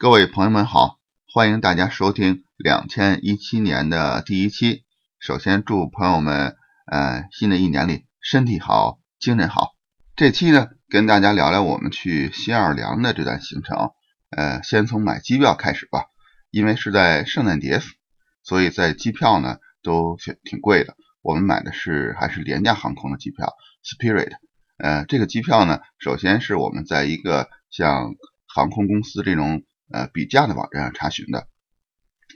[0.00, 4.84] 各位朋友们好，欢迎大家收听两千一七年的第一期。
[5.18, 6.54] 首先祝朋友们，
[6.86, 9.72] 呃，新的一年里身体好，精神好。
[10.14, 13.90] 这期呢，跟大家聊聊我们去新奥尔良的这段行程。
[14.30, 16.04] 呃，先从买机票开始吧，
[16.52, 17.80] 因为是在圣诞节，
[18.44, 20.94] 所以在机票呢都挺贵的。
[21.22, 23.52] 我们买的是还是廉价航空的机票
[23.82, 24.30] ，Spirit。
[24.76, 28.14] 呃，这个机票呢，首先是我们在一个像
[28.46, 31.46] 航空公司这种呃比价的网站上查询的，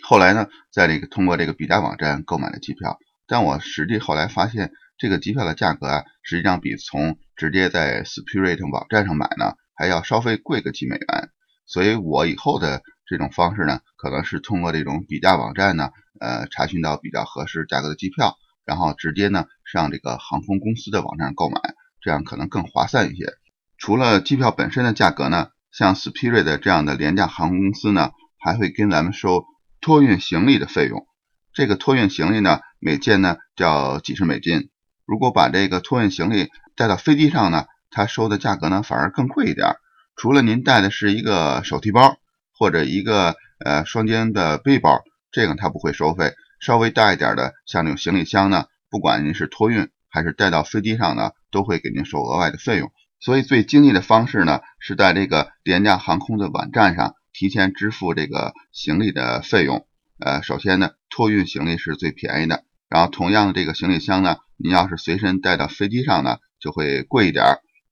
[0.03, 11.31] 后来呢，在这个通过这个比价网站购买的机票，但我实际后来发现，这个机票的价格啊，实际上比从直接在 Spirit 网站上买呢，还要稍微贵个几美元，
[11.67, 21.61] 所以我以后的这种方式呢，可能是通过这种比价网站呢，呃，查询到比较合适价格的机票，然后直接呢上这个航空公司的网站购买。
[22.05, 23.33] 这样可能更划算一些。
[23.79, 29.45] 除了机票本身的价格呢，像 Spirit 这样的廉价航空公司呢，还会跟咱们收
[29.81, 31.07] 托运行李的费用。
[31.53, 34.69] 这个托运行李呢，每件呢叫几十美金。
[35.07, 39.75] 如果把这个托运行李带到飞机上呢，它收的价格呢反而更贵一点。
[40.15, 42.17] 除了您带的是一个手提包
[42.57, 46.35] 或者一个呃双肩的背包，这个它不会收费。
[46.61, 49.89] 稍微大一点的，像那种行李箱呢，不管您是托运。
[50.15, 52.93] 还是带到飞机上呢，都会给您收额外的费用。
[53.23, 59.87] 所以最经济的方式呢，是在这个廉价航空的网站上提前支付这个行李的费用。
[60.19, 62.65] 呃，首先呢，托运行李是最便宜的。
[62.89, 67.45] 然后同样的这个行李箱呢，您要是随身带到飞机上呢，就会贵一点。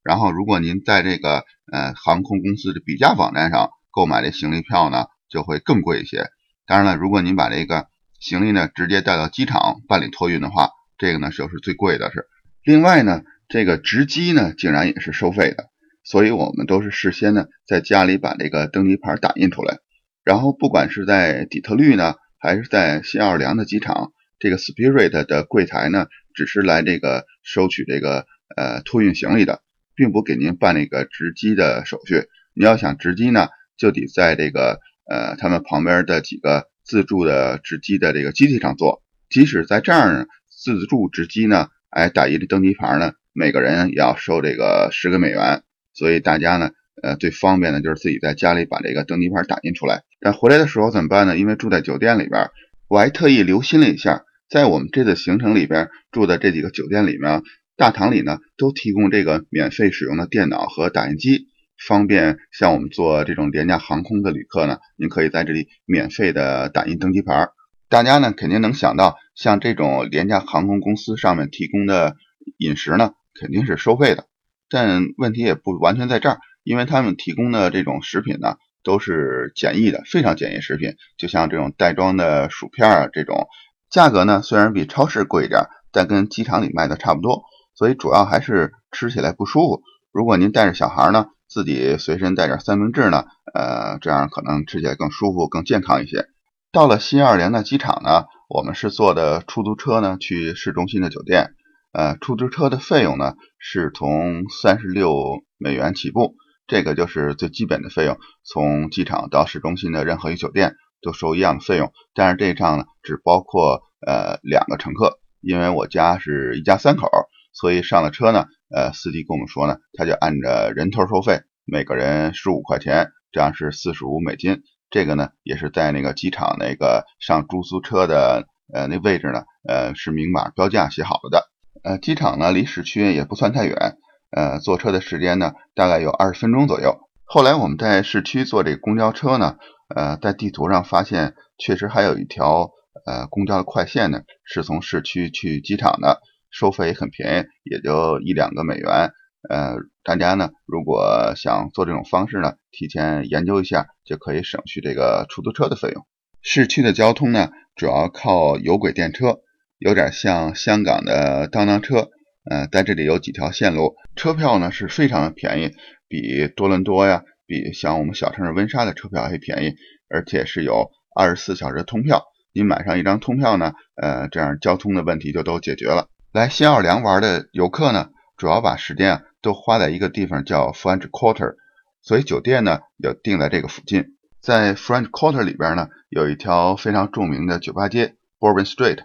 [0.02, 6.24] 然后如果您在这个呃航空公司的比价网站上购买的行李票呢，就会更贵一些。
[6.66, 7.86] 当然了，如果您把这个
[8.18, 12.26] 行李呢直接带到机场办理托运的话，这个呢就是最贵的，是。
[12.64, 15.66] 另外呢，这个值机呢竟然也是收费的，
[16.04, 19.78] 所以我们都是事先呢在家里把这个登机牌打印出来，
[20.24, 28.24] 然后不管是在底特律呢，还是在新奥尔良的机场，这个 Spirit 的柜台呢，只是来这个收取这个
[28.56, 29.62] 呃托运行李的，
[29.96, 32.26] 并不给您办那个值机的手续。
[32.54, 34.78] 你要想值机呢，就得在这个
[35.10, 40.26] 呃他们旁边的几个自助的值机的这个机器上做，即使在这儿呢。
[40.62, 45.62] 自助值机呢，哎，打印的登机牌呢，每个人也要收这个十个美元，
[45.94, 46.70] 所以大家呢，
[47.02, 50.02] 呃，最方便的就是自己在家里把这个登机牌打印出来。
[50.20, 51.38] 但回来的时候怎么办呢？
[51.38, 52.50] 因为住在酒店里边，
[52.88, 57.42] 我还特意留心了一下，在我们这次行程里边住的这几个酒店里面，
[57.76, 61.46] 大堂里呢都提供这个免费使用的电脑和打印机，
[61.88, 67.48] 方便像我们做这种廉价航空的旅客呢，您可以在这里免费的打印登机牌。
[67.88, 72.16] 大家呢肯定能想到，像这种廉价航空公司上面提供的
[72.58, 74.26] 饮食呢，肯定是收费的。
[74.68, 83.48] 但问题也不完全在这儿，因为他们提供的这种食品呢，都是简易的，非常简易食品，就像这种袋装的薯片啊，这种
[83.90, 87.42] 价格呢虽然比超市贵一点，但跟机场里卖的差不多。
[87.74, 89.82] 所以主要还是吃起来不舒服。
[90.12, 93.24] 如果您带着小孩呢，自己随身带点三明治呢，
[93.54, 96.26] 呃，这样可能吃起来更舒服、更健康一些。
[96.72, 101.54] 到了新奥尔良的机场呢，我们是坐的出租车呢去市中心的酒店。
[101.92, 106.36] 呃，出租车的费用呢是从三十六美元起步，
[106.66, 108.18] 这个就是最基本的费用。
[108.44, 117.08] 从机场到市中心的任何一个酒店都收一样的费用，但是这一趟呢只包括呃两个乘客，因为我家是一家三口，
[117.52, 124.62] 所以上了车呢，呃，司机跟我们说呢，他就按着人头收费，每个人十五块钱，这样是四十五美金。
[124.90, 131.49] 这个呢，也是在那个机场那个上出租车的呃那位置呢，呃是明码标价写好了的。
[131.82, 133.96] 呃，机场呢离市区也不算太远，
[134.30, 136.98] 呃，坐车的时间呢大概有二十分钟左右。
[137.24, 139.56] 后来我们在市区坐这个公交车呢，
[139.94, 142.70] 呃，在地图上发现确实还有一条
[143.06, 146.20] 呃公交的快线呢，是从市区去机场的，
[146.50, 149.12] 收费也很便宜，也就一两个美元。
[149.48, 156.04] 呃，大家呢，如果想做这种方式呢，提前研究一下，就可以省去这个出租车的费用。
[156.42, 159.38] 市区的交通呢，主要靠有轨电车，
[159.80, 162.10] 有点像香港的当当车。
[162.48, 165.72] 呃，在这里有几条线路，车票呢是非常的便宜，
[166.08, 169.74] 比多伦多呀，比像我们小城市温莎的车票还便宜，
[170.08, 172.22] 而且是有二十四小时通票。
[172.52, 176.08] 你买上一张通票呢，呃，这样交通的问题就都解决了。
[176.32, 179.22] 来新奥尔良玩的游客呢，主要把时间啊。
[179.42, 181.54] 都花在一个地方叫 French Quarter，
[182.02, 184.04] 所以酒店呢也定在这个附近。
[184.42, 188.98] 在 French Quarter 里边呢，有一条非常著名的酒吧街 Bourbon Street。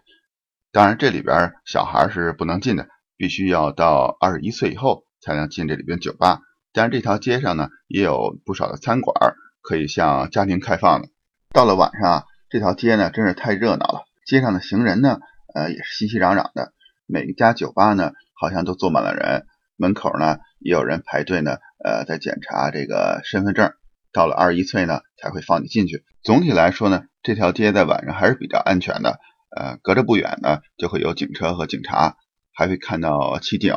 [0.75, 6.41] 当然这里边小孩是不能进的，必须要到二十一岁以后才能进这里边酒吧。
[6.73, 9.15] 但是这条街上呢，也有不少的餐馆，
[9.61, 11.07] 可以向家庭开放的。
[11.53, 15.19] 到了晚上，这条街呢真是太热闹了，街上的行人呢，
[15.53, 16.73] 呃也是熙熙攘攘的，
[17.05, 19.45] 每一家酒吧呢好像都坐满了人，
[19.77, 21.55] 门口呢也有人排队呢，
[21.85, 23.71] 呃在检查这个身份证，
[24.11, 26.03] 到了二十一岁呢才会放你进去。
[26.21, 29.21] 总体来说呢，这条街在晚上还是比较安全的，
[29.55, 32.17] 呃隔着不远呢就会有警车和警察，
[32.53, 33.73] 还会看到骑警。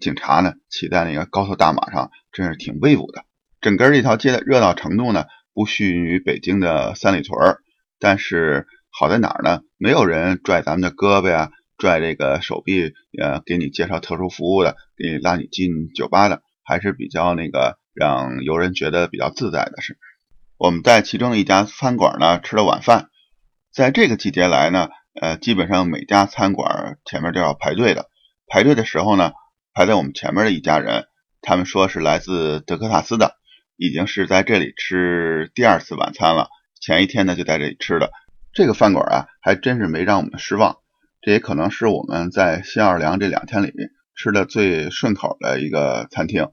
[0.00, 3.24] 警察呢骑在那个高头大马上，真是挺威武的。
[3.60, 7.58] 整个这条街的热闹程度呢，不逊于北京的三里屯儿。
[7.98, 9.60] 但是好在哪儿呢？
[9.76, 19.82] 没有人拽咱们的胳膊呀，拽这个手臂，呃，给你介绍特殊服务的，给你拉你进酒吧的，还是比较那个让游人觉得比较自在的。
[19.82, 19.98] 是
[20.56, 23.10] 我们在其中一家餐馆呢吃了晚饭，
[23.72, 28.10] 在这个季节来呢，呃，基本上每家餐馆前面都要排队的。
[28.46, 29.32] 排队的时候呢。
[29.72, 31.04] 排在我们前面的一家人，
[31.42, 33.36] 他们说是来自德克萨斯的，
[33.76, 36.48] 已经是在这里吃第二次晚餐了。
[36.80, 38.10] 前一天呢就在这里吃的。
[38.52, 40.78] 这个饭馆啊，还真是没让我们失望。
[41.22, 43.72] 这也可能是我们在新奥尔良这两天里
[44.16, 46.48] 吃的最顺口的一个餐厅，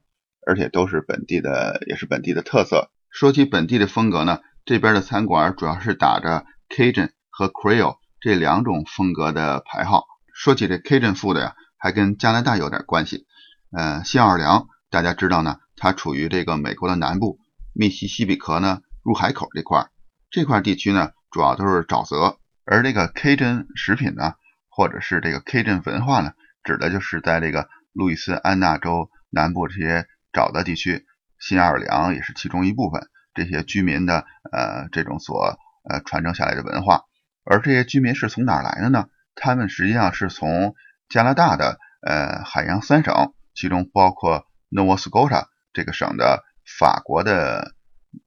[0.46, 2.92] 而且都是本地的，也是本地的特色。
[3.10, 10.04] 说起本地的风格呢，这边的餐馆主要是打着 Cajun 和 Creole 这两种风格的牌号。
[10.34, 11.56] 说起这 Cajun food 呀。
[11.80, 13.28] 还跟加拿大有点关系，
[13.72, 17.38] 呃，新奥尔良大家知道呢，它处于这个美国的南部，
[17.72, 19.92] 密西西比河呢入海口这块儿，
[20.32, 24.34] 这块地区呢主要都是沼泽，而这个 K 镇食品呢，
[24.70, 26.32] 或者是这个 K 镇文化呢，
[26.64, 31.06] 指的就是在这个路易斯安那州南部这些沼泽地区，
[31.40, 37.04] 新奥尔良也是其中一部分，这些居民的呃这种所呃传承下来的文化，
[37.50, 39.08] 而这些居民是从哪来的呢？
[39.36, 40.76] 他们实际上是从
[41.10, 46.44] 加拿大的呃海洋三省，其中包括 Nova Scotia 这个省的
[46.80, 47.74] 法国的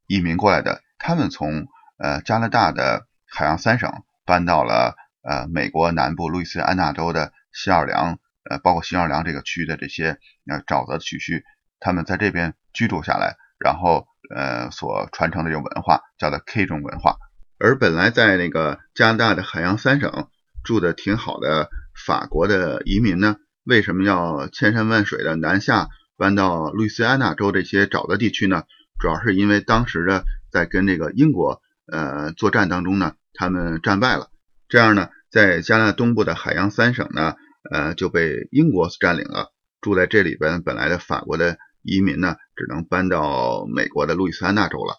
[0.07, 1.67] 移民过来的，他们从
[1.99, 3.93] 呃加拿大的海洋三省
[4.25, 8.19] 搬到了呃美国南部路易斯安那州的新奥尔良，
[8.49, 10.19] 呃包括新奥尔良这个区域的这些
[10.49, 11.45] 呃沼泽区区，
[11.81, 17.17] 他们在这边居住下来，然后呃所传承的这种文化叫做 K 种文化，
[17.61, 20.29] 而本来在那个加拿大的海洋三省
[20.65, 21.69] 住的挺好的。
[22.07, 28.63] 法国的移民呢，为什么要千山万水的南下搬到路易斯安那州这些沼泽地区呢？
[28.99, 31.61] 主要是因为当时的在跟这个英国
[31.93, 34.31] 呃作战当中呢，他们战败了，
[34.69, 37.35] 这样呢，在加拿大东部的海洋三省呢，
[37.71, 39.53] 呃就被英国占领了。
[39.83, 44.95] 住在这里边本来的法国的移民呢，只能搬到美国的路易斯安那州了。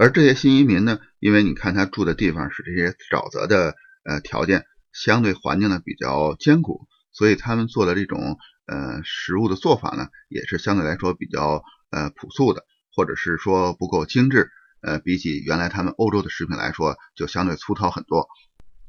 [0.00, 3.74] 而这些新移民呢，因为你看他住的地方是这些沼泽的
[4.04, 4.64] 呃条件。
[4.92, 11.62] 相对环境呢比较艰苦，所以他们做的这种呃食物的做法呢，也是相对来说比较
[11.92, 14.50] 呃朴素的，或者是说不够精致，
[14.82, 18.26] 呃比起原来他们欧洲的食品来说，就相对粗糙很多。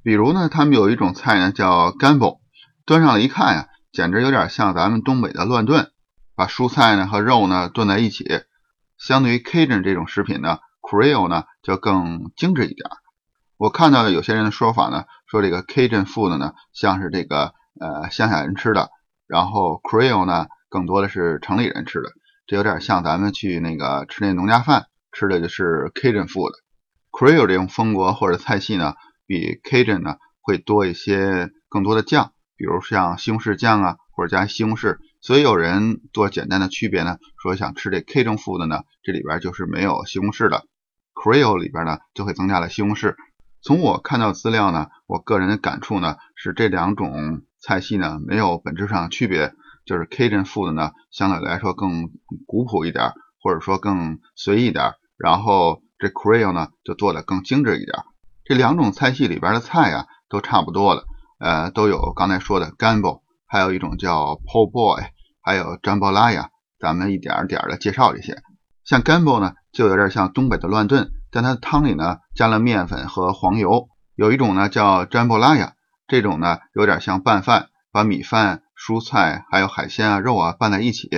[0.01, 2.39] 比如呢，他们有一种菜呢叫 gumbo，
[2.87, 5.91] 端上来一看呀，简直有点像咱们东北的乱炖，
[6.35, 8.25] 把蔬菜呢和肉呢炖在一起。
[8.97, 12.89] 相对于 Cajun 这种食品呢，Creole 呢就更精致一点。
[13.57, 18.89] 我看到有些人的说法呢，说这个 Cajun food 呢像是这个呃乡下人吃的，
[19.27, 22.09] 然后 Creole 呢更多的是城里人吃的，
[22.47, 26.51] 这有点像咱们去那个吃那农家饭吃的就是 Cajun food。
[27.11, 28.95] Creole 这种风格或者菜系呢，
[29.27, 34.97] 比 Cajun 呢会多一些更多的酱，比如像西红柿酱啊，或者加西红柿。
[35.19, 40.63] 所以有人做简单的区别呢，说想吃这 Cajun food 呢，这里边就是没有西红柿的
[41.21, 43.15] ，Creole 里边呢就会增加了西红柿。
[43.61, 49.53] 从我看到资料呢，我个人的感触呢是这两种菜系呢没有本质上区别，
[49.85, 52.09] 就是 Cajun food 呢相对来说更
[52.47, 58.03] 古朴一点，或者说更随意一点，然后这 Creole 呢就做的更精致一点。
[58.43, 61.03] 这两种菜系里边的菜呀都差不多的，
[61.39, 65.03] 呃，都有刚才说的 Gumbo，还有一种叫 Po Boy，
[65.41, 66.47] 还有 Jambalaya，
[66.79, 68.41] 咱们一点点的介绍这些。
[68.83, 71.11] 像 Gumbo 呢就有点像东北的乱炖。
[71.31, 75.73] 但它的汤里呢加了面粉和黄油，有一种呢叫詹布拉亚，
[76.07, 81.09] 这种呢有点像拌饭，把米饭、蔬菜还有海鲜啊、肉啊拌在一起，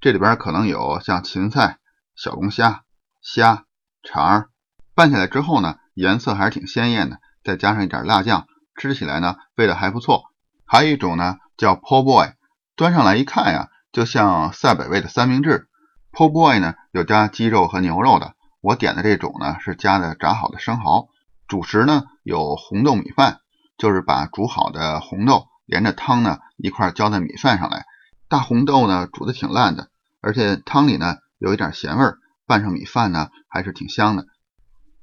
[0.00, 1.78] 这里边可能有像芹菜、
[2.16, 2.82] 小龙虾、
[3.22, 3.64] 虾、
[4.02, 4.48] 肠，
[4.94, 8.46] 拌起来之后呢颜色还是挺鲜艳的，再加上一点辣酱，
[8.76, 10.24] 吃起来呢味道还不错。
[10.66, 12.32] 还有一种呢叫 Po Boy，
[12.74, 15.68] 端上来一看呀，就像赛百味的三明治。
[16.12, 18.34] Po Boy 呢有加鸡肉和牛肉的。
[18.60, 21.08] 我点的这种呢是加的炸好的生蚝，
[21.48, 23.40] 主食呢有红豆米饭，
[23.76, 27.84] 就是把煮好的红豆连着汤呢一块浇在米饭上来。
[28.28, 29.88] 大红豆呢煮的挺烂的，
[30.20, 34.26] 而且汤里呢有一点咸味儿，拌上米饭呢，还是挺香的。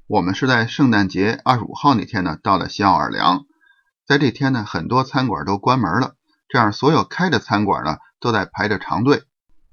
[0.07, 3.43] 我们是在圣诞节二十五号那天呢到了西奥尔良，
[4.07, 6.15] 在这天呢，很多餐馆都关门了，
[6.47, 9.23] 这样所有开的餐馆呢都在排着长队。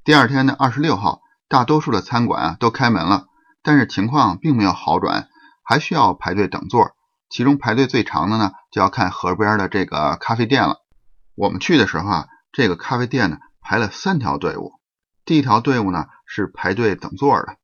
[0.02, 3.26] 第二天呢，二十六号，大多数的餐馆啊都开门了，
[3.62, 5.28] 但是情况并没有好转，
[5.64, 6.92] 还需要排队等座。
[7.30, 10.76] 其中排队最长的呢，就要看河边的这个咖啡店了。
[11.34, 14.72] 我们去的时候啊，这个咖啡店呢排了三条队伍。
[15.24, 17.56] 第一条队伍呢是排队等座的，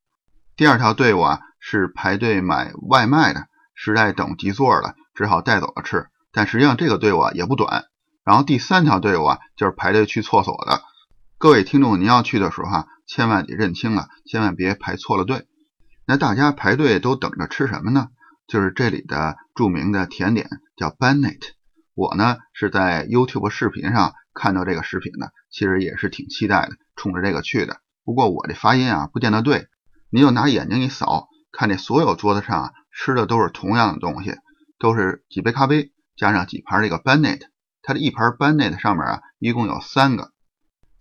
[0.57, 6.09] 第二条队伍啊是排队买外卖的，实在等不及座了，只好带走了吃。
[6.31, 7.85] 但实际上这个队伍啊也不短。
[8.25, 10.83] 然后第三条队伍啊就是排队去厕所的。
[11.39, 15.47] 各位听众，您要去的时候哈，千万得认清了，千万别排错了队。
[16.07, 18.09] 那大家排队都等着吃什么呢？
[18.47, 21.41] 就是这里的著名的甜点叫 Bennett。
[21.95, 26.73] 我呢是在 YouTube 视频上看到这个食品的，其实也是挺期待的。
[26.97, 29.67] 冲着这个去的，不过我这发音啊不见得对，
[30.11, 34.35] 您就拿眼睛一扫，看这所有桌子上啊吃的都是同样的东西，
[34.79, 37.41] 都是几杯咖啡加上几盘这个 Bennett，
[37.83, 40.33] 它的一盘 Bennett 上面啊一共有三个，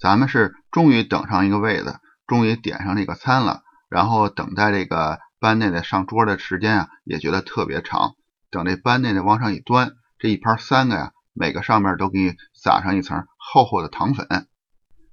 [0.04, 8.16] 咱们是终于等上一个位子，终于点上这个餐了，然后等待这个班内的上桌的时间啊也觉得特别长，
[8.52, 14.28] 等这班内的往上一端，这一盘三个呀，每个上面都给你撒上一层厚厚的糖粉。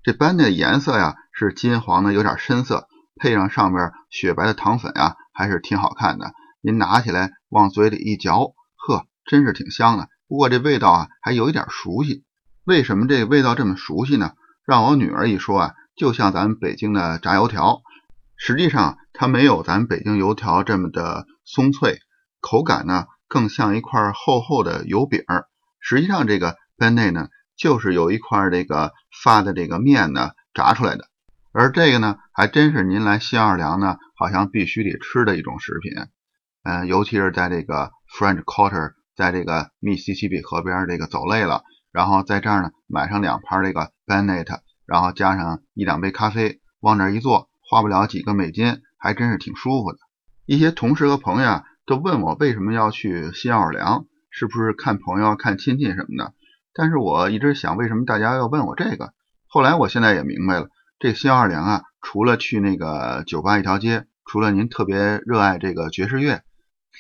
[0.02, 6.32] 这班内的颜色呀是金黄的，有点深色，配上上面雪白的糖粉呀，还是挺好看的。
[6.62, 10.08] 您拿起来往嘴里一嚼，呵，真是挺香的。
[10.26, 12.24] 不过这味道啊还有一点熟悉。
[12.64, 14.32] 为什么这味道这么熟悉呢？
[14.66, 17.82] 让我女儿一说啊，就像咱们北京的炸油条。
[18.36, 21.98] 实际上它没有咱北京油条这么的松脆，
[22.40, 25.22] 口感呢更像一块厚厚的油饼。
[25.78, 27.28] 实际上这个班内呢。
[27.56, 31.04] 就是有一块这个发的这个面呢炸出来的，
[31.52, 35.92] 而这个呢还真是您来新奥尔良呢好像必须得吃的一种食品，
[36.62, 41.62] 嗯，尤其是在这个 French Quarter，在这个密西西比河边这个走累了，
[41.92, 49.98] 然后在这儿呢买上两盘这个 bennet 然后加上一两杯咖啡，往这一坐，花不了几个美金，还真是挺舒服的。
[50.46, 56.34] 一些同事和朋友啊都问我为什么要去新奥尔良，是不是看朋友、看亲戚什么的？
[56.74, 59.12] 但是我一直想，为什么大家要问我这个？
[59.46, 60.68] 后来我现在也明白了，
[60.98, 66.42] 这新奥尔良啊，除了去那个酒吧一条街，除了您特别热爱这个爵士乐，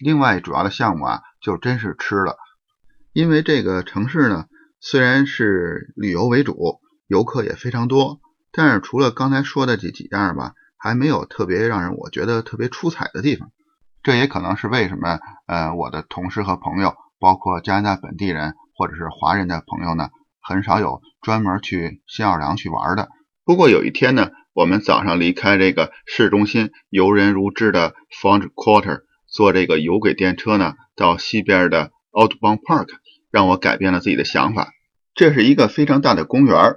[0.00, 2.36] 另外主要的项目啊，就真是吃了。
[3.12, 4.46] 因为这个城市呢，
[4.80, 8.20] 虽然是旅游为主，游客也非常多，
[8.50, 13.50] 但是除了刚才说的这几样吧，还没有特别让人我觉得特别出彩的地方。
[14.02, 18.54] 这也可能是为什么，呃，我的同事和朋友，包括加拿大本地人。
[18.80, 20.08] 或者是华人的朋友呢，
[20.40, 23.10] 很少有专门去新奥尔良去玩的。
[23.44, 32.88] 不过有一天呢，我们早上离开这个市中心游人如织的 Front Quarter，坐这个有轨电车呢，到西边的 Outbound Park，
[33.30, 34.72] 让我改变了自己的想法。
[35.14, 36.76] 这是一个非常大的公园，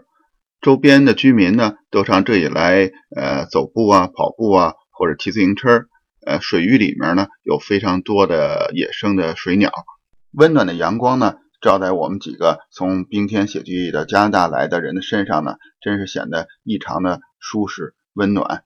[0.62, 5.86] 周边的居民呢都上这里来，呃，走步啊、跑步啊，或者骑自行车。
[6.25, 9.72] 呃，水域里面呢有非常多的野生的水鸟，
[10.31, 11.36] 温暖的阳光呢。
[11.62, 18.65] 照在我们几个从冰天雪地的加拿大来的人的身上呢，真是显得异常的舒适温暖，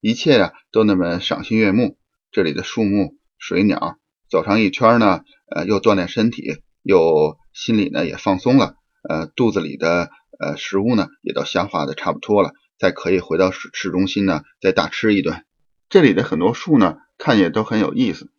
[0.00, 1.98] 一切呀都那么赏心悦目。
[2.32, 3.98] 这里的树木、水鸟，
[4.30, 5.20] 走上一圈呢，
[5.54, 8.74] 呃，又锻炼身体，又心里呢也放松了，
[9.08, 15.44] 呃，肚子里的呃食物呢也都消化的差不多了，再可以回到市市中心呢再大吃一顿。
[15.88, 18.30] 这里的很多树呢，看也都很有意思，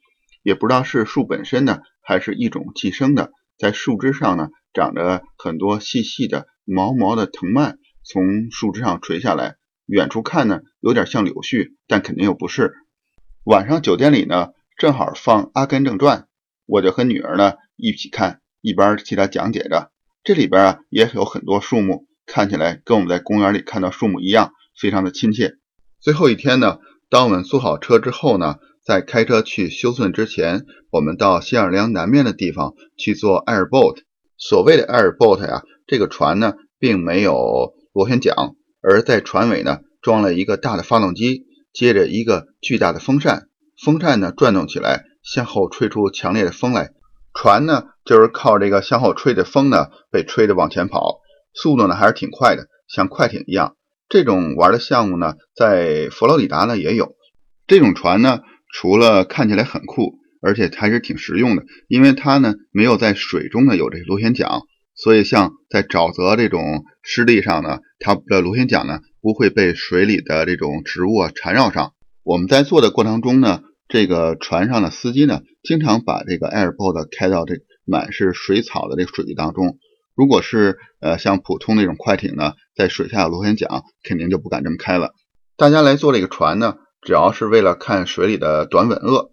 [0.44, 3.32] 也不知道是树本身呢，还是一种寄生的。
[3.58, 9.58] 在树枝上呢，长着很多细细的毛毛的藤蔓，从树枝上垂下来。
[9.86, 12.76] 远处看呢，有点像柳絮，但肯定又不是。
[13.44, 16.20] 晚上酒店里呢，正好放《阿甘正传》，
[16.68, 19.92] 我就和女儿呢一起看，一边替他讲解着。
[20.24, 25.56] 这里边啊，也有很多树木，看起来跟我们在公园里看到树木一样，非常的亲切。
[26.00, 26.78] 最后一天呢，
[27.10, 28.58] 当我们租好车之后呢。
[28.82, 34.00] 在开车去休斯顿之前，我们到新奥尔良南面的地方去做 air boat。
[34.36, 46.90] 所谓的 air boat 呀，这个船呢并没有螺旋桨，而在船尾呢装了一个大的发动机，接着一个巨大的风扇，风扇呢转动起来，向后吹出强烈的风来。
[47.42, 51.22] 船呢就是靠这个向后吹的风呢被吹着往前跑，
[51.54, 53.78] 速度呢还是挺快的，像快艇一样。
[54.10, 57.16] 这种玩的项目呢，在佛罗里达呢也有
[57.66, 58.42] 这种船呢。
[58.74, 71.94] 除了看起来很酷，而且还是挺实用的，因为它呢没有在水中呢有这螺旋桨，所以像在沼泽这种湿地上呢，它的螺旋桨呢不会被水里的这种植物啊缠绕上。
[72.22, 77.56] 我们在做的过程中呢，这个船上的司机呢，经常把这个 airboat 开到这
[77.86, 79.78] 满是水草的这个水域当中。
[80.16, 85.14] 如果是呃像普通那种快艇呢，在水下螺旋桨，肯定就不敢这么开了。
[85.58, 89.32] 大家来坐这个船呢，主要是为了看水里的短吻鳄。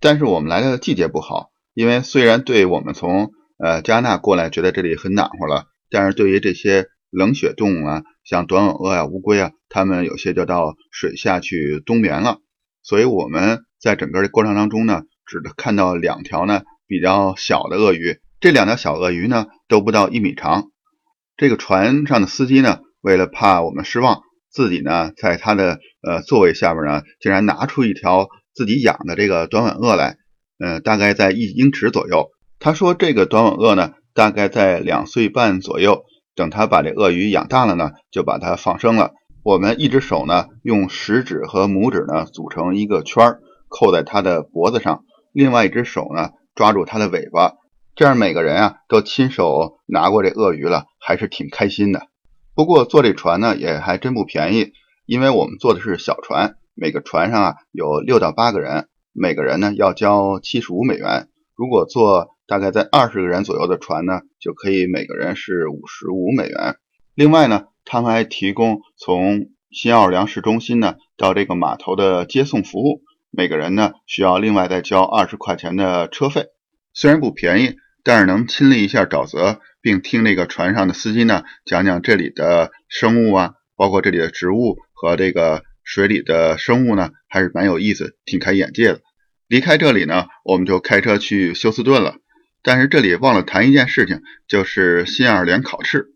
[0.00, 3.30] 但是我们来的季节不好，因为虽然对我们从
[3.62, 12.38] 呃加拿大过来觉得这里很暖和了，但是对于这些冷血动物啊，像短吻鳄呀、乌龟啊，它们有些就到水下去冬眠了。
[12.82, 18.20] 所以我们在整个的过程当中呢，只看到两条呢比较小的鳄鱼。
[18.38, 20.70] 这两条小鳄鱼呢都不到一米长，
[21.36, 30.16] 这个船上的司机呢为了怕我们失望，自己呢在他的呃座位下边呢竟然拿出一条自己养的这个短吻鳄来，
[30.60, 32.28] 呃大概在一英尺左右。
[32.60, 36.04] 他说这个短吻鳄呢大概在两岁半左右，
[36.36, 39.10] 等他把这鳄鱼养大了呢就把它放生了。
[39.42, 43.40] 我们一只手呢用食指和拇指呢组成一个圈儿
[43.72, 47.54] 扣在它的脖子上，另外一只手呢抓住它的尾巴。
[47.96, 52.06] 这样每个人啊都亲手拿过这鳄鱼了，还是挺开心的。
[52.54, 54.72] 不过坐这船呢也还真不便宜，
[55.06, 61.28] 因为我们坐的是小船，每个船上啊有六到八个人，每个人呢要交七十五美元。
[61.54, 66.76] 如果坐大概在二十个人左右的船呢，就可以每个人是五十五美元。
[67.14, 73.02] 另外呢，他们还提供从新奥尔良市中心呢到这个码头的接送服务，
[73.32, 76.46] 每个人呢需要另外再交二十块钱的车费，
[76.92, 77.76] 虽然不便宜。
[78.04, 89.00] 但是能亲历一下沼泽，并听那个船上的司机呢讲讲这里的生物啊，包括这里的植物和这个水里的生物呢，还是蛮有意思，挺开眼界的。
[89.46, 92.16] 离开这里呢，我们就开车去休斯顿了。
[92.64, 96.06] 但是这里忘了谈一件事情，就是新奥尔良烤翅。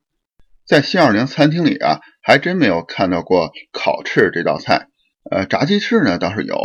[0.66, 4.88] 在新奥尔良餐厅里啊，还真没有看到过烤翅这道菜。
[5.30, 6.56] 呃，炸鸡翅呢倒是有。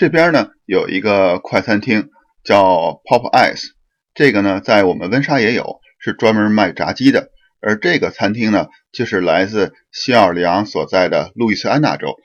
[0.00, 2.08] 这边呢有一个快餐厅
[2.42, 3.72] 叫 Pop Ice。
[4.14, 7.28] 这个呢，在我们温莎也有，是专门卖炸鸡的。
[7.60, 12.16] 而这个餐厅呢，就是来自新奥尔良所在的路易斯安那州。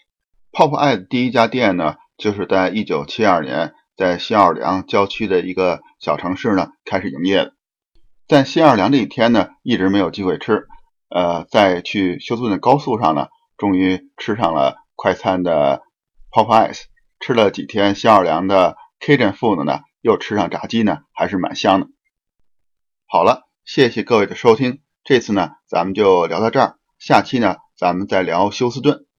[0.54, 7.52] 泡泡爱的第一家店呢，就是在1972年在新奥尔良郊区的一个小城市呢开始营业的。
[8.26, 10.64] 在新奥尔良这一天呢，一直没有机会吃。
[11.10, 15.82] 呃，在去休斯顿的高速上呢，终于吃上了快餐的
[16.32, 16.72] 泡泡爱，
[17.20, 19.82] 吃了几天新奥尔良的 Cajun food 呢。
[20.02, 21.88] 又吃上炸鸡呢，还是蛮香的。
[23.08, 29.05] 好了，谢谢各位的收听，这次呢咱们就聊到这儿，下期呢咱们再聊休斯顿。